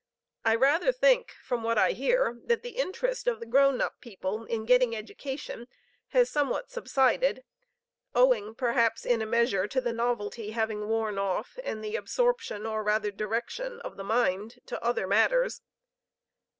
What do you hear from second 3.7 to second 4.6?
up people